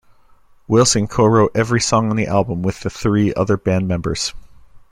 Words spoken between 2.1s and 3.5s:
the album with the three